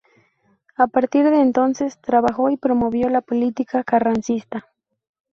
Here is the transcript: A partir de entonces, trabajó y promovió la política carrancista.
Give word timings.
A 0.77 0.87
partir 0.87 1.29
de 1.29 1.41
entonces, 1.41 1.99
trabajó 2.01 2.49
y 2.49 2.57
promovió 2.57 3.07
la 3.07 3.21
política 3.21 3.83
carrancista. 3.83 4.65